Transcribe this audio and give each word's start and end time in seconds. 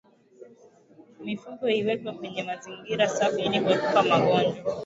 Mifugo 1.25 1.63
iwekwe 1.79 2.09
kwenye 2.17 2.41
mazingira 2.49 3.05
safi 3.15 3.41
ili 3.45 3.59
kuepuka 3.63 3.99
magonjwa 4.09 4.57